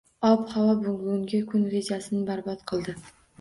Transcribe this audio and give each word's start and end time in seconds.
Ob-havo 0.27 0.71
bugungi 0.85 1.41
kun 1.51 1.67
rejasini 1.75 2.23
barbod 2.31 2.65
qildi. 2.73 2.99